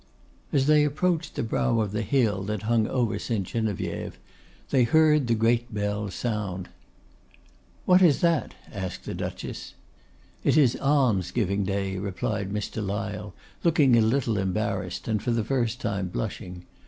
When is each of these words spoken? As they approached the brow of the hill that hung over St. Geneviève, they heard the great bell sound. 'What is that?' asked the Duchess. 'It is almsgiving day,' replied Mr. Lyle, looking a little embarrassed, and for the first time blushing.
As 0.51 0.65
they 0.65 0.83
approached 0.83 1.35
the 1.35 1.43
brow 1.43 1.79
of 1.79 1.91
the 1.91 2.01
hill 2.01 2.41
that 2.45 2.63
hung 2.63 2.87
over 2.87 3.19
St. 3.19 3.45
Geneviève, 3.45 4.13
they 4.71 4.83
heard 4.83 5.27
the 5.27 5.35
great 5.35 5.71
bell 5.71 6.09
sound. 6.09 6.69
'What 7.85 8.01
is 8.01 8.19
that?' 8.21 8.55
asked 8.71 9.03
the 9.05 9.13
Duchess. 9.13 9.75
'It 10.43 10.57
is 10.57 10.75
almsgiving 10.77 11.65
day,' 11.65 11.99
replied 11.99 12.49
Mr. 12.51 12.83
Lyle, 12.83 13.35
looking 13.63 13.95
a 13.95 14.01
little 14.01 14.39
embarrassed, 14.39 15.07
and 15.07 15.21
for 15.21 15.29
the 15.29 15.43
first 15.45 15.79
time 15.79 16.07
blushing. 16.07 16.63